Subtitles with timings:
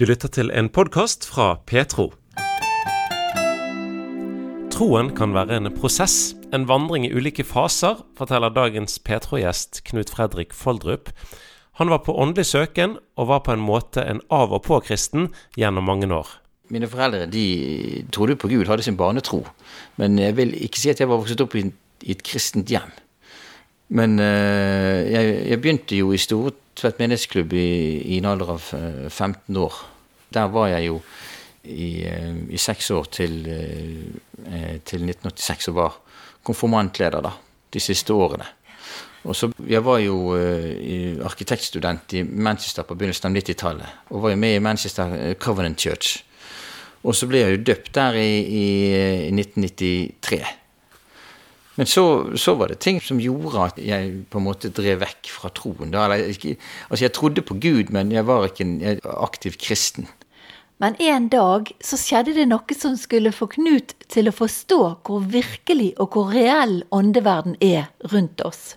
[0.00, 2.06] Du lytter til en podkast fra Petro.
[4.72, 10.56] Troen kan være en prosess, en vandring i ulike faser, forteller dagens Petro-gjest Knut Fredrik
[10.56, 11.10] Foldrup.
[11.76, 15.84] Han var på åndelig søken, og var på en måte en av- og på-kristen gjennom
[15.84, 16.32] mange år.
[16.72, 19.44] Mine foreldre de trodde på Gud, hadde sin barnetro.
[20.00, 21.66] Men jeg vil ikke si at jeg var vokst opp i,
[22.08, 22.88] et kristent hjem.
[23.90, 26.24] Men eh, jeg, begynte jo i
[26.80, 27.70] Stortvedt menighetsklubb i,
[28.14, 29.74] i en alder av 15 eh, år.
[30.32, 30.94] Der var jeg jo
[31.68, 35.98] i, eh, i seks år til, eh, til 1986 og var
[36.48, 37.34] konfirmantleder da,
[37.68, 38.46] de siste årene.
[39.28, 43.98] Og så, Jeg var jo uh, arkitektstudent i Manchester på begynnelsen av 90-tallet.
[44.08, 46.22] Og var jo med i Manchester Covenant Church.
[47.04, 48.64] Og så ble jeg jo døpt der i, i
[49.28, 50.40] 1993.
[51.80, 55.30] Men så, så, var det ting som gjorde at jeg på en måte drev vekk
[55.32, 55.88] fra troen.
[55.94, 60.04] Da, altså Jeg trodde på Gud, men jeg var ikke en aktiv kristen.
[60.76, 65.24] Men en dag så skjedde det noe som skulle få Knut til å forstå hvor
[65.32, 68.76] virkelig og hvor reell åndeverden er rundt oss.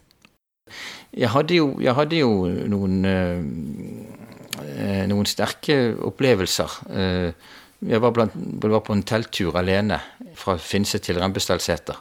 [1.12, 2.32] Jeg hadde jo, jeg hadde jo
[2.72, 6.80] noen, øh, noen sterke opplevelser.
[6.88, 7.36] Eh,
[7.84, 10.00] jeg var, blant, var, på en telttur alene
[10.40, 12.00] fra Finse til Rembestadseter.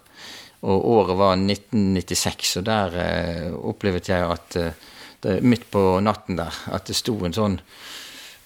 [0.62, 4.58] Og året var 1996, og der eh, opplevde jeg at
[5.22, 7.56] det, midt på natten der at det sto en sånn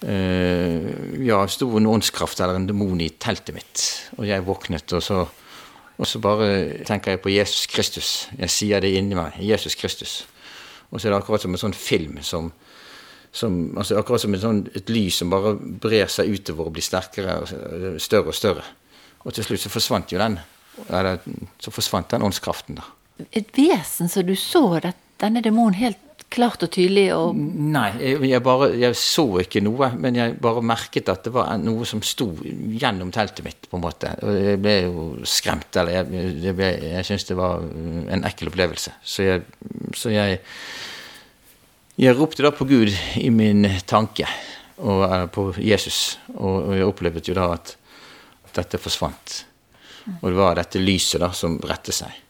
[0.05, 0.87] eh,
[1.25, 3.85] ja, sto en åndskraft eller en demon i teltet mitt.
[4.17, 5.23] Og jeg våknet, og så,
[5.97, 6.49] og så bare
[6.87, 8.11] tenker jeg på Jesus Kristus.
[8.37, 9.39] Jeg sier det inni meg.
[9.41, 10.19] Jesus Kristus.
[10.91, 12.51] Og så er det akkurat som en sånn film som,
[13.35, 17.41] som altså Akkurat som sånn, et lys som bare brer seg utover og blir sterkere
[17.41, 18.63] og større og større.
[19.25, 20.37] Og til slutt så forsvant jo den.
[20.87, 21.21] Eller,
[21.59, 22.87] så forsvant den åndskraften, da.
[23.33, 24.61] Et vesen som du så
[25.17, 27.07] denne demonen helt klart og tydelig?
[27.15, 29.91] Og Nei, jeg, bare, jeg, så ikke noe.
[29.99, 33.69] Men jeg bare merket at det var noe som sto gjennom teltet mitt.
[33.69, 34.13] på en måte.
[34.23, 35.69] Og jeg ble jo skremt.
[35.75, 38.93] Eller jeg, jeg, ble, jeg syntes det var en ekkel opplevelse.
[39.03, 39.47] Så jeg,
[39.97, 40.39] så jeg,
[41.97, 44.27] jeg ropte da på Gud i min tanke,
[44.77, 46.19] og på Jesus.
[46.35, 47.77] Og, og jeg opplevde jo da at
[48.57, 49.43] dette forsvant.
[50.21, 52.23] Og det var dette lyset da som rettet seg.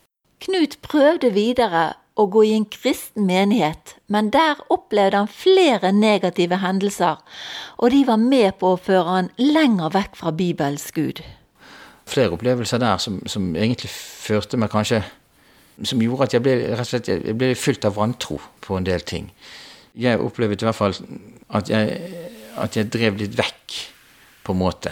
[0.46, 6.60] Knut prøvde videre å gå i en kristen menighet, men der opplevde han flere negative
[6.64, 7.22] hendelser,
[7.78, 11.22] og de var med på å føre han lenger vekk fra Bibels Gud.
[12.08, 15.04] Flere opplevelser der som, som egentlig førte meg kanskje
[15.86, 18.86] Som gjorde at jeg ble, rett og slett, jeg ble fylt av vantro på en
[18.88, 19.28] del ting.
[19.94, 20.96] Jeg opplevde i hvert fall
[21.54, 22.00] at jeg,
[22.58, 23.76] at jeg drev litt vekk,
[24.42, 24.90] på en måte.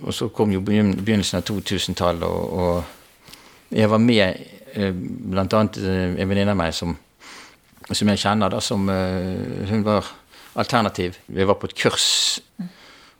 [0.00, 4.40] Og så kom jo begynnelsen av 2000-tallet, og, og jeg var med
[4.72, 6.92] Eh, blant annet eh, en venninne av meg som,
[7.90, 10.06] som, jeg kjenner, da, som eh, Hun var
[10.60, 11.18] alternativ.
[11.26, 12.06] Vi var på et kurs.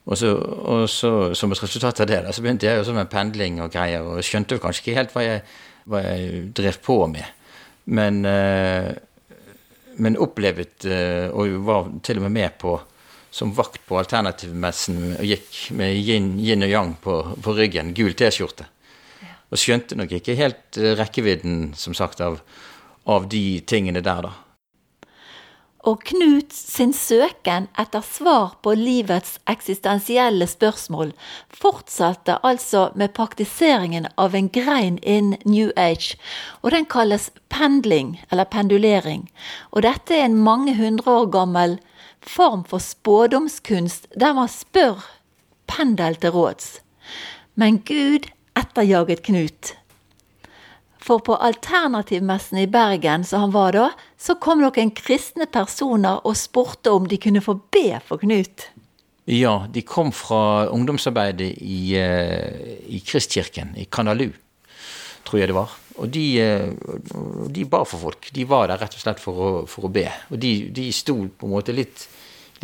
[0.06, 3.10] Og så, og så som et resultat av det da, så begynte jeg også med
[3.10, 5.42] pendling og greier, og skjønte jo kanskje ikke helt hva jeg,
[5.90, 7.36] hva jeg drev på med.
[7.90, 8.18] Men,
[10.00, 10.86] men opplevet,
[11.36, 12.74] og var til og med med på
[13.30, 18.14] som vakt på alternativmessen og gikk med yin, yin og yang på, på ryggen, gul
[18.18, 18.66] T-skjorte.
[19.50, 22.40] Og skjønte nok ikke helt eh, rekkevidden, som sagt, av,
[23.06, 24.36] av de tingene der, da.
[25.88, 31.14] Og Knut sin søken etter svar på livets eksistensielle spørsmål
[31.56, 36.18] fortsatte altså med praktiseringen av en grein in New Age,
[36.60, 39.30] og den kalles pendling, eller pendulering.
[39.72, 41.78] Og dette er en mange hundre år gammel
[42.22, 45.02] form for spådomskunst der man spør
[45.70, 46.80] pendel til råds.
[47.54, 49.74] Men Gud etterjaget Knut.
[51.00, 53.86] For på alternativmessen i Bergen som han var da,
[54.20, 58.68] så kom noen kristne personer og spurte om de kunne få be for Knut.
[59.30, 64.32] Ja, de kom fra ungdomsarbeidet i, eh, i Kristkirken, i Kanalu,
[65.24, 65.76] tror jeg det var.
[66.00, 66.70] Og de, eh,
[67.52, 68.30] de, ba for folk.
[68.32, 70.06] De var der rett og slett for å, for å be.
[70.32, 72.06] Og de, de sto på en måte litt,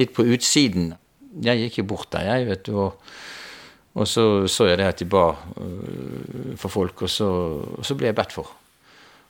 [0.01, 0.95] litt, på utsiden.
[1.45, 2.77] Jeg gikk jo bort der, jeg, vet du.
[2.87, 3.03] og
[3.97, 7.29] og så så jeg det at de ba uh, for folk, og så,
[7.79, 8.51] og så, ble jeg bedt for.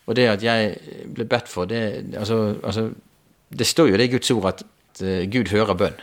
[0.07, 0.73] Og det at jeg
[1.15, 2.91] ble bedt for, det altså, altså,
[3.47, 4.65] Det står jo det i Guds ord at
[5.03, 6.01] uh, Gud hører bønn.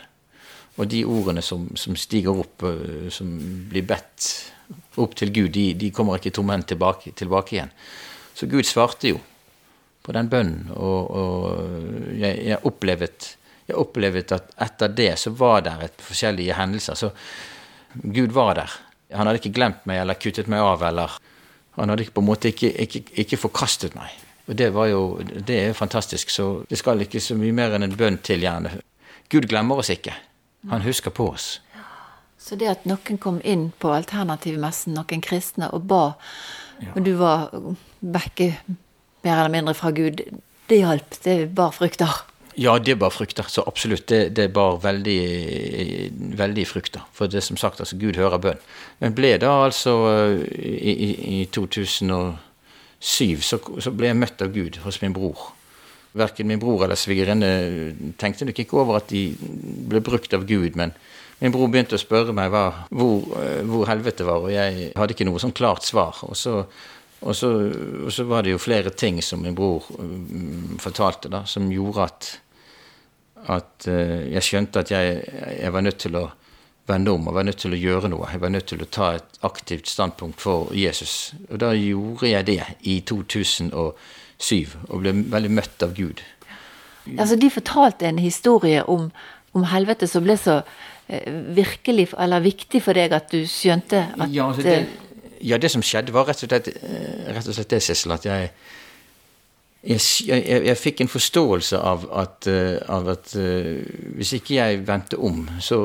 [0.74, 3.30] Og de ordene som, som stiger opp, uh, som
[3.70, 4.30] blir bedt
[5.00, 7.72] opp til Gud, de, de kommer ikke tomhendt tilbake, tilbake, igjen.
[8.34, 9.20] Så Gud svarte jo
[10.04, 13.28] på den bønnen, og, og jeg, jeg, opplevet,
[13.68, 16.98] jeg opplevet, at etter det så var det et forskjellige hendelser.
[16.98, 17.12] så
[18.02, 18.74] Gud var der.
[19.14, 20.82] Han hadde ikke glemt meg eller kuttet meg av.
[20.82, 21.16] eller
[21.78, 24.10] Han hadde på en måte ikke, ikke, ikke forkastet meg.
[24.48, 26.30] Og det, var jo, det er fantastisk.
[26.30, 28.74] Så det skal ikke så mye mer enn en bønn til, gjerne.
[29.32, 30.12] Gud glemmer oss ikke.
[30.70, 31.60] Han husker på oss.
[32.38, 36.02] Så det at noen kom inn på alternativmessen, noen kristne, og ba,
[36.92, 37.48] og du var
[38.00, 38.50] vekke
[39.24, 40.20] mer eller mindre fra Gud,
[40.68, 41.16] det hjalp?
[41.24, 42.24] Det bar frukter?
[42.54, 43.46] Ja, det bar frukter.
[43.48, 44.06] Så absolutt.
[44.08, 47.02] Det, det bar veldig, veldig frukter.
[47.12, 48.62] For det som sagt, altså, Gud hører bønn.
[49.02, 49.96] Men ble da altså
[50.54, 52.38] i, i, i 2007
[53.42, 55.50] så, så, ble jeg møtt av Gud hos min bror.
[56.14, 57.48] Verken min bror eller svigerinne
[58.20, 59.32] tenkte nok ikke over at de
[59.90, 60.94] ble brukt av Gud, men
[61.40, 62.64] min bror begynte å spørre meg hva,
[62.94, 63.24] hvor,
[63.66, 66.20] hvor, helvete var, og jeg hadde ikke noe sånn klart svar.
[66.28, 66.60] Og så,
[67.20, 67.50] og, så,
[68.06, 72.06] og så, var det jo flere ting som min bror um, fortalte, da, som gjorde
[72.06, 72.30] at,
[73.58, 75.18] at uh, jeg skjønte at jeg,
[75.58, 76.28] jeg, var nødt til å
[76.86, 78.30] vende om og var nødt til å gjøre noe.
[78.30, 81.34] Jeg var nødt til å ta et aktivt standpunkt for Jesus.
[81.50, 83.00] Og da gjorde jeg det i
[84.44, 86.22] 2007, og ble veldig møtt av Gud.
[87.18, 89.10] Altså, De fortalte en historie om,
[89.52, 90.62] om helvete som ble så
[91.06, 94.86] Eh, virkelig, eller viktig for deg at du skjønte at Ja, altså det,
[95.44, 98.24] ja, det som skjedde, var rett og slett, eh, rett og slett det, Sissel, at
[98.24, 98.48] jeg
[99.84, 102.46] jeg, jeg, jeg, fikk en forståelse av at,
[102.88, 105.76] av at hvis ikke jeg vendte om, så,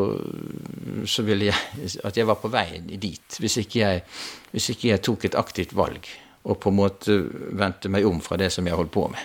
[1.04, 3.36] så, ville jeg At jeg var på vei dit.
[3.40, 4.06] Hvis ikke, jeg,
[4.54, 6.08] hvis ikke jeg tok et aktivt valg
[6.50, 7.20] og på en måte
[7.60, 9.22] vendte meg om fra det som jeg holdt på med.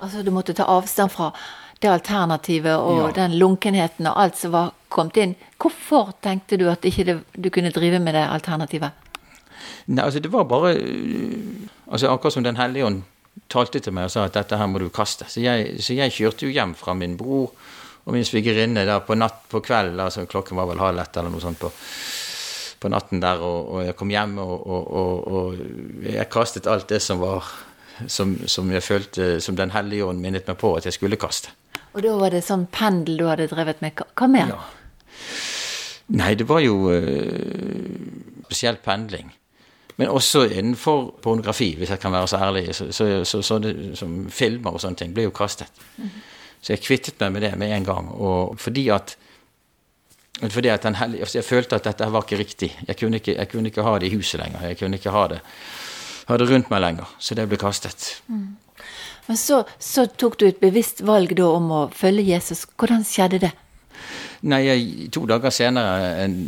[0.00, 1.32] Altså du måtte ta avstand fra
[1.80, 3.12] det alternativet og ja.
[3.22, 5.36] den lunkenheten og alt som var kommet inn.
[5.60, 9.08] Hvorfor tenkte du at ikke det, du kunne drive med det alternativet?
[9.86, 10.72] Nei, altså det var bare
[11.90, 13.02] altså Akkurat som Den hellige ånd
[13.48, 15.26] talte til meg og sa at dette her må du kaste.
[15.28, 17.52] Så jeg, så jeg kjørte jo hjem fra min bror
[18.04, 21.32] og min svigerinne der på natt på kveld, altså klokken var vel halv ett eller
[21.32, 21.68] noe sånt på,
[22.80, 27.02] på natten der, og, og, jeg kom hjem og, og, og jeg kastet alt det
[27.04, 27.44] som var
[28.08, 31.52] som, som, jeg følte som Den hellige ånd minnet meg på at jeg skulle kaste.
[31.92, 34.00] Og da var det sånn pendel du hadde drevet med.
[34.16, 34.54] Hva mer?
[34.54, 34.60] Ja.
[36.16, 37.90] Nei, det var jo øh,
[38.46, 39.28] spesielt pendling.
[40.00, 42.74] Men også innenfor pornografi, hvis jeg kan være så ærlig.
[42.74, 45.68] Så, så, så, så det, som filmer og sånne ting ble jo kastet.
[45.96, 46.28] Mm -hmm.
[46.60, 48.08] Så jeg kvittet meg med det med en gang.
[48.08, 49.16] Og fordi at,
[50.48, 52.70] fordi at den, altså jeg følte at dette var ikke riktig.
[52.88, 54.66] Jeg kunne ikke, jeg kunne ikke ha det i huset lenger.
[54.70, 55.40] Jeg kunne ikke ha det,
[56.28, 57.10] ha det rundt meg lenger.
[57.18, 58.22] Så det ble kastet.
[58.28, 58.56] Mm.
[59.26, 62.64] Men så, så, tok du et bevisst valg da om å følge Jesus.
[62.80, 63.50] Hvordan skjedde det?
[64.48, 66.38] Nei, jeg, To dager senere enn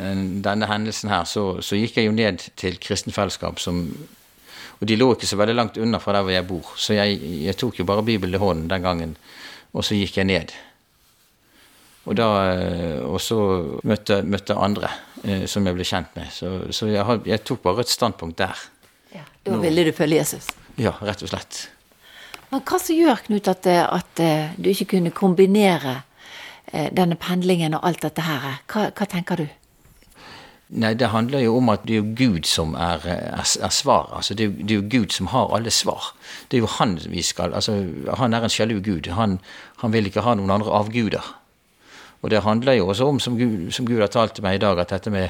[0.00, 3.82] en denne hendelsen her, så, så, gikk jeg jo ned til Kristen Fellesskap som
[4.78, 7.18] Og de lå ikke så veldig langt unna fra der hvor jeg bor, så jeg,
[7.42, 9.16] jeg tok jo bare Bibelen i hånden den gangen,
[9.74, 10.54] og så gikk jeg ned.
[12.08, 12.28] Og, da,
[13.04, 13.38] og så
[13.84, 14.88] møtte, møtte andre
[15.24, 16.30] eh, som jeg ble kjent med.
[16.32, 18.62] Så, så jeg, jeg, tok bare et standpunkt der.
[19.12, 20.48] Ja, Da ville du følge Jesus?
[20.80, 21.66] Ja, rett og slett.
[22.48, 26.02] Men hva som gjør, Knut, at, eh, at, eh, du ikke kunne kombinere
[26.72, 28.62] eh, denne pendlingen og alt dette her?
[28.72, 29.48] Hva, hva, tenker du?
[30.68, 34.14] Nei, det handler jo om at det er jo Gud som er, er, er svaret.
[34.16, 36.12] Altså, det, er, det, er, jo Gud som har alle svar.
[36.48, 37.76] Det er jo han vi skal Altså,
[38.20, 39.08] han er en sjalu Gud.
[39.16, 39.38] Han,
[39.80, 41.24] han vil ikke ha noen andre avguder.
[42.22, 44.62] Og det handler jo også om, som Gud, som Gud har talt til meg i
[44.62, 45.28] dag, at dette med,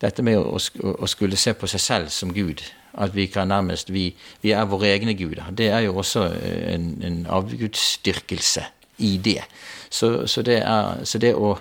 [0.00, 2.64] dette med å, å, skulle se på seg selv som Gud
[2.96, 5.50] at vi kan nærmest Vi, vi er våre egne guder.
[5.52, 6.26] Det er jo også
[6.72, 8.64] en, en avgudsdyrkelse
[8.98, 9.42] i det.
[9.90, 11.56] Så, så det, er, så det å,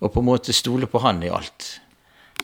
[0.00, 1.80] å, på en måte stole på Han i alt.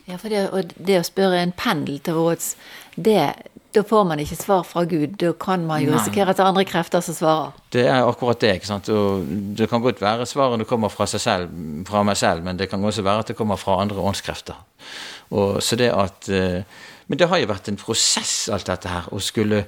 [0.07, 2.55] Ja, for det, det å spørre en pendel til råds,
[2.95, 3.33] det,
[3.75, 5.15] da får man ikke svar fra Gud.
[5.21, 7.57] Da kan man jo risikere at det er andre krefter som svarer.
[7.71, 8.55] Det er akkurat det.
[8.59, 8.89] ikke sant?
[8.89, 9.25] Og
[9.57, 11.49] det kan godt være svarene kommer fra, seg selv,
[11.87, 14.57] fra meg selv, men det kan også være at det kommer fra andre åndskrefter.
[15.31, 16.63] Og, så det at uh,
[17.11, 19.09] men det har jo vært en prosess, alt dette her.
[19.11, 19.65] Å skulle,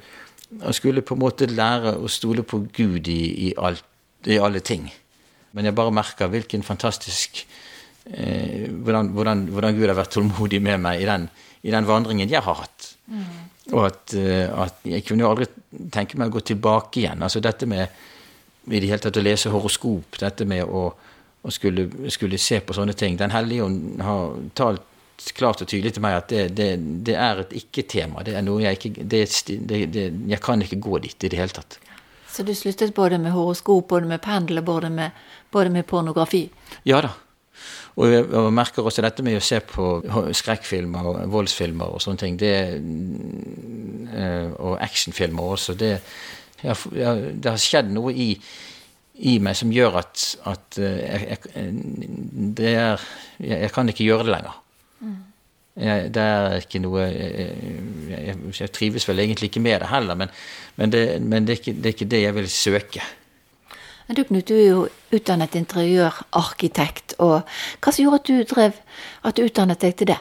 [0.64, 3.84] å skulle på en måte lære å stole på Gud i, i, alt,
[4.24, 4.86] i alle ting.
[5.52, 7.42] Men jeg bare merker hvilken fantastisk
[8.12, 11.28] eh, hvordan, hvordan, hvordan, Gud har vært tålmodig med meg i den,
[11.64, 12.90] i den vandringen jeg har hatt.
[13.08, 13.42] Mm.
[13.72, 15.48] Og at, uh, at, jeg kunne jo aldri
[15.94, 17.24] tenke meg å gå tilbake igjen.
[17.24, 17.88] Altså dette med
[18.68, 20.88] i det hele tatt å lese horoskop, dette med å,
[21.44, 23.16] å skulle, skulle, se på sånne ting.
[23.20, 24.90] Den hellige ånd har talt
[25.38, 26.70] klart og tydelig til meg at det, det,
[27.08, 28.24] det er et ikke-tema.
[28.28, 29.24] Det er noe jeg ikke det,
[30.28, 31.80] Jeg kan ikke gå dit i det hele tatt.
[32.34, 35.12] Så du sluttet både med horoskop, både med pendel og både med,
[35.54, 36.48] både med pornografi?
[36.84, 37.14] Ja da.
[37.96, 39.88] Og jeg, merker også dette med å se på
[40.34, 42.40] skrekkfilmer og voldsfilmer og sånne ting.
[42.42, 42.54] Det,
[44.18, 45.76] eh, og actionfilmer også.
[45.78, 45.94] Det,
[46.64, 48.32] jeg, det har skjedd noe i,
[49.30, 51.70] i meg som gjør at, at eh, jeg,
[52.58, 53.08] det er,
[53.44, 54.60] jeg, kan ikke gjøre det lenger.
[55.74, 60.30] Jeg, det er ikke noe jeg, jeg, trives vel egentlig ikke med det heller, men,
[60.78, 63.06] men, det, men det, er ikke, det, er ikke, det jeg vil søke.
[64.08, 64.84] Men du Knut, du er jo
[65.16, 67.16] utdannet interiørarkitekt.
[67.20, 67.42] og
[67.80, 68.80] Hva som gjorde at du drev,
[69.24, 70.20] at du utdannet deg til det?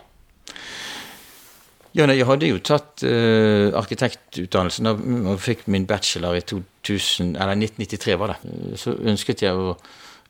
[1.92, 7.58] Ja, nei, Jeg hadde jo tatt uh, arkitektutdannelsen og fikk min bachelor i 2000, eller
[7.58, 8.16] 1993.
[8.18, 8.54] var det.
[8.80, 9.74] Så ønsket jeg å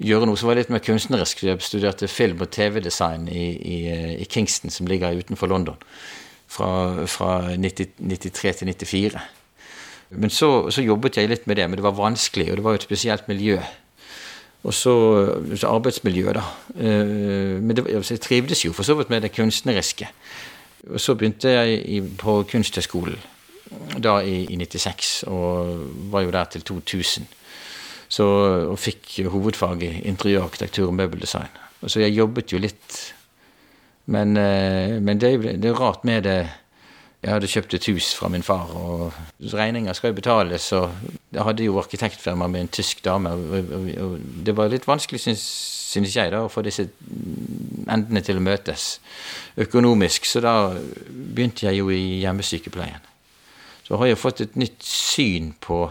[0.02, 1.44] gjøre noe som var litt mer kunstnerisk.
[1.46, 3.78] Jeg studerte film- og TV-design i, i,
[4.16, 5.78] i, Kingston, som ligger utenfor London.
[6.52, 9.22] Fra, fra 90, 93 til 94.
[10.12, 12.74] Men så, så, jobbet jeg litt med det, men det var vanskelig, og det var
[12.74, 13.58] jo et spesielt miljø.
[14.62, 14.94] Og så,
[15.56, 16.44] så arbeidsmiljøet, da.
[16.76, 20.08] Eh, men det, jeg trivdes jo for så vidt med det kunstneriske.
[20.90, 23.18] Og så begynte jeg på Kunsthøgskolen
[24.02, 27.26] da i, i 96, og var jo der til 2000.
[28.12, 28.24] Så,
[28.68, 31.60] og fikk hovedfag i interiørarkitektur og møbeldesign.
[31.80, 32.98] Og så jeg jobbet jo litt.
[34.12, 36.40] Men, eh, men det, det, er rart med det
[37.22, 39.12] Jeg hadde kjøpt et hus fra min far, og
[39.52, 40.66] regninger skal jo betales.
[40.74, 40.90] Og
[41.30, 45.20] jeg hadde jo arkitektfirma med en tysk dame, og, og, og det var litt vanskelig,
[45.22, 46.88] syns jeg, da, å få disse
[47.86, 48.96] endene til å møtes
[49.62, 50.26] økonomisk.
[50.26, 53.10] Så da begynte jeg jo i hjemmesykepleien.
[53.86, 55.84] Så har jeg fått et nytt syn på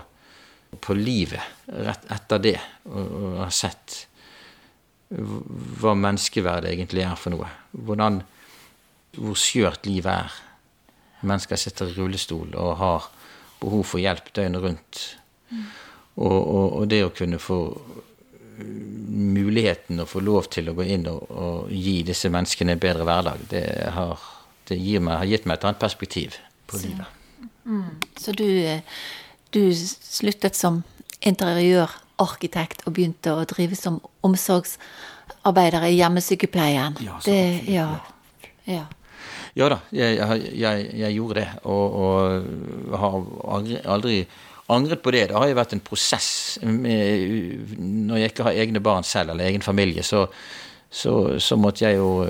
[0.79, 3.97] på livet rett etter det, og, og har sett
[5.11, 7.49] hva menneskeverdet egentlig er for noe.
[7.75, 8.21] Hvordan,
[9.17, 10.37] hvor skjørt livet er.
[11.21, 13.09] Mennesker sitter i rullestol og har
[13.61, 15.01] behov for hjelp døgnet rundt.
[15.51, 15.65] Mm.
[16.15, 17.59] Og, og, og, det å kunne få
[18.61, 23.07] muligheten å få lov til å gå inn og, og gi disse menneskene en bedre
[23.07, 23.63] hverdag, det,
[23.95, 24.21] har,
[24.69, 26.37] det meg, har gitt meg et annet perspektiv
[26.69, 26.89] på Så.
[26.89, 27.49] livet.
[27.65, 27.97] Mm.
[28.19, 28.83] Så du eh,
[29.51, 30.81] du sluttet som
[31.21, 36.97] interiørarkitekt og begynte å drive som omsorgsarbeider i hjemmesykepleien.
[37.03, 37.89] Ja, så, det, ja,
[38.69, 38.85] ja.
[39.57, 40.17] Ja da, jeg,
[40.55, 41.47] jeg, jeg, gjorde det.
[41.63, 43.17] Og, og har
[43.57, 44.15] aldri, aldri
[44.71, 45.27] angret på det.
[45.29, 46.31] Det har jo vært en prosess.
[46.63, 50.25] Med, når jeg ikke har egne barn selv, eller egen familie, så,
[50.89, 52.25] så, så måtte jeg jo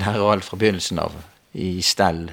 [0.00, 1.16] lære alt fra begynnelsen av.
[1.56, 2.26] I stell,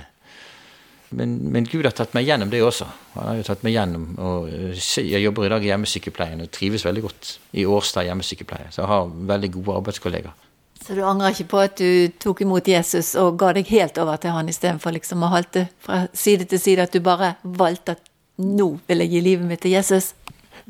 [1.13, 2.87] men, men, Gud har tatt meg gjennom det også.
[3.15, 6.51] Han har jo tatt meg gjennom, og eh, Jeg jobber i dag i hjemmesykepleien og
[6.53, 8.71] trives veldig godt i Årstad hjemmesykepleie.
[8.73, 10.42] Så jeg har veldig gode arbeidskollegaer.
[10.83, 14.19] Så du angrer ikke på at du tok imot Jesus og ga deg helt over
[14.19, 18.03] til han istedenfor liksom å halte fra side til side, at du bare valgte at
[18.43, 20.11] nå vil jeg gi livet mitt til Jesus?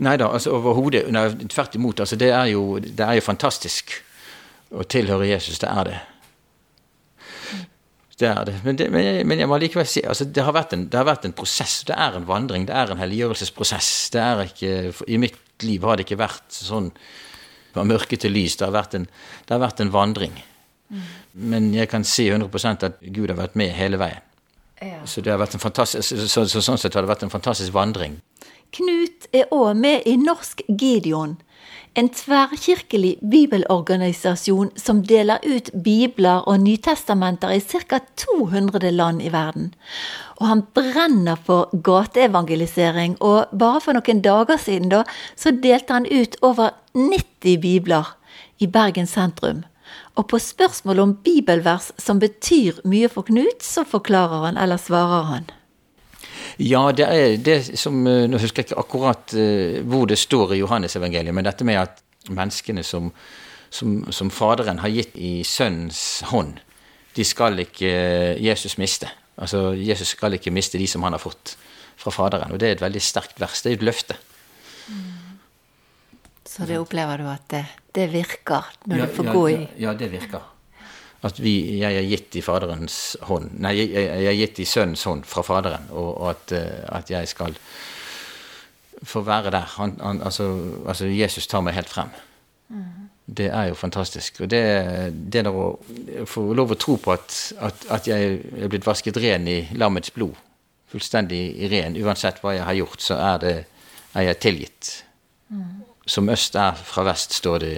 [0.04, 1.08] Nei da, altså overhodet.
[1.50, 2.04] Tvert imot.
[2.04, 3.96] Altså, det, er jo, det er jo fantastisk
[4.74, 5.58] å tilhøre Jesus.
[5.62, 6.00] Det er det.
[8.20, 8.56] Det er det.
[8.64, 11.36] Men, det, men jeg må likevel si altså det, har en, det, har vært en,
[11.36, 11.82] prosess.
[11.90, 12.68] Det er en vandring.
[12.70, 13.92] Det er en helliggjørelsesprosess.
[14.14, 14.74] Det er ikke,
[15.10, 16.92] I mitt liv har det ikke vært sånn
[17.74, 18.58] fra mørke til lys.
[18.60, 19.08] Det har vært en,
[19.50, 20.36] har vært en vandring.
[20.94, 21.08] Mm.
[21.54, 24.22] Men jeg kan si 100 at Gud har vært med hele veien.
[24.84, 25.00] Ja.
[25.08, 27.32] Så, det har vært en fantastisk, så, så, så, sånn sett har det vært en
[27.32, 28.18] fantastisk vandring.
[28.74, 31.38] Knut er òg med i Norsk Gideon
[31.94, 38.00] en tverrkirkelig bibelorganisasjon som deler ut bibler og nytestamenter i ca.
[38.18, 39.74] 200 land i verden.
[40.42, 45.04] Og han brenner for gateevangelisering, og bare for noen dager siden da,
[45.38, 48.16] så delte han ut over 90 bibler
[48.60, 49.64] i Bergen sentrum.
[50.18, 55.30] Og på spørsmål om bibelvers som betyr mye for Knut, så forklarer han eller svarer
[55.30, 55.52] han.
[56.62, 60.54] Ja, det er det som eh, Nå husker jeg ikke akkurat uh, hvor det står
[60.54, 63.10] i Johannes-evangeliet, men dette med at menneskene som,
[63.74, 66.60] som, som, Faderen har gitt i Sønnens hånd,
[67.18, 69.10] de skal ikke uh, Jesus miste.
[69.38, 71.56] Altså, Jesus skal ikke miste de som han har fått
[71.98, 72.54] fra Faderen.
[72.54, 73.64] Og det er et veldig sterkt vers.
[73.66, 74.18] Det er et løfte.
[74.88, 75.40] Mm.
[76.54, 79.56] Så det opplever du at det, det virker når ja, du får ja, gå i
[79.58, 80.53] ja, ja, det virker
[81.24, 82.98] at vi, jeg er gitt i Faderens
[83.30, 86.82] hånd Nei, jeg, jeg er gitt i Sønnens hånd fra Faderen, og, og at, eh,
[86.98, 87.56] at, jeg skal
[89.04, 89.68] få være der.
[89.78, 90.48] Han, han, altså,
[90.88, 92.12] altså, Jesus tar meg helt frem.
[92.70, 93.10] Mm.
[93.26, 94.42] Det er jo fantastisk.
[94.44, 94.64] Og det,
[95.32, 95.68] det der å
[96.28, 100.12] få lov å tro på at, at, at jeg er blitt vasket ren i lammets
[100.16, 100.36] blod,
[100.92, 103.56] fullstendig ren, uansett hva jeg har gjort, så er, det,
[104.14, 104.92] er jeg tilgitt.
[105.52, 105.84] Mm.
[106.06, 107.76] Som øst er fra vest, står det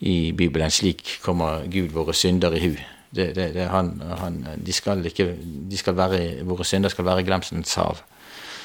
[0.00, 0.70] i Bibelen.
[0.70, 2.72] Slik kommer Gud våre synder i hu.
[3.10, 5.32] Det, det, det, han, han, de skal ikke,
[5.70, 8.02] de skal være, våre synder skal være glemselens hav.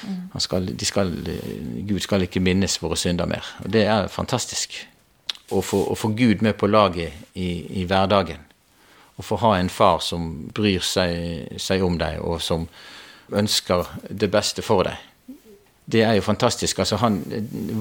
[0.06, 0.38] Mm.
[0.38, 1.12] Skal, skal,
[1.88, 3.46] Gud skal ikke minnes våre synder mer.
[3.64, 4.76] Og Det er fantastisk.
[5.50, 8.40] Å få, å få Gud med på laget i, i, hverdagen.
[9.16, 12.66] Å få ha en far som bryr seg, seg om deg, og som
[13.30, 15.36] ønsker det beste for deg.
[15.86, 16.78] Det er jo fantastisk.
[16.82, 17.20] Altså han,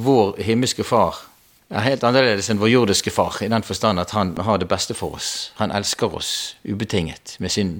[0.06, 1.24] vår himmelske far
[1.70, 4.94] er helt annerledes enn vår jordiske far, i den forstand at han har det beste
[4.98, 5.52] for oss.
[5.58, 7.76] Han elsker oss ubetinget med sin,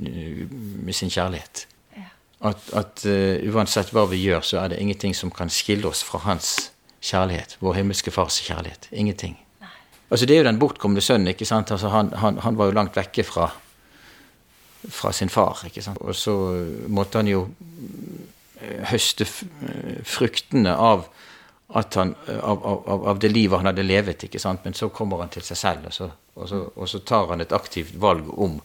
[0.86, 1.68] med sin kjærlighet.
[1.98, 2.08] Ja.
[2.50, 6.04] At, at uh, uansett hva vi gjør, så er det ingenting som kan skille oss
[6.04, 6.72] fra hans
[7.06, 7.58] kjærlighet.
[7.62, 8.90] Vår himmelske fars kjærlighet.
[8.92, 9.38] Ingenting.
[10.10, 11.28] Altså Det er jo den bortkomne sønnen.
[11.28, 11.72] ikke sant?
[11.72, 13.50] Altså han, han, han var jo langt vekke fra,
[14.90, 15.62] fra sin far.
[15.66, 15.98] ikke sant?
[16.02, 16.34] Og så
[16.88, 17.48] måtte han jo
[18.90, 19.26] høste
[20.06, 21.06] fruktene av,
[21.74, 24.24] han, av, av, av, det livet han hadde levet.
[24.24, 24.64] ikke sant?
[24.64, 27.42] Men så kommer han til seg selv, og så, og så, og så tar han
[27.42, 28.60] et aktivt valg om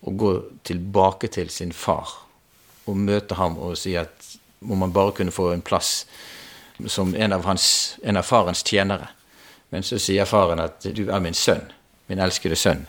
[0.00, 0.32] å gå
[0.64, 2.08] tilbake til sin far
[2.88, 4.30] og møte ham og si at
[4.64, 6.06] om han bare kunne få en plass
[6.88, 9.10] som en av, hans, en av farens tjenere.
[9.68, 11.68] Men så sier faren at du er min sønn,
[12.08, 12.86] min elskede sønn.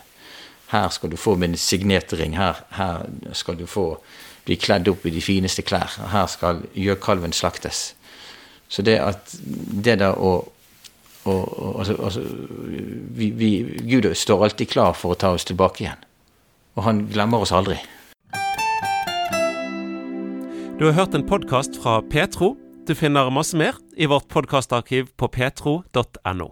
[0.72, 2.38] Her skal du få min signetring.
[2.40, 3.04] Her, her
[3.36, 3.98] skal du få
[4.48, 5.98] bli kledd opp i de fineste klær.
[6.12, 7.92] Her skal gjøkalven slaktes.
[8.72, 9.36] Så det at
[9.84, 10.40] det der å
[11.22, 12.22] og, og, altså, altså,
[13.14, 13.50] vi, vi,
[13.86, 16.00] Gud står alltid klar for å ta oss tilbake igjen.
[16.80, 17.78] Og han glemmer oss aldri.
[20.80, 22.56] Du har hørt en podkast fra Petro.
[22.90, 26.50] Du finner masse mer i vårt podkastarkiv på petro.no.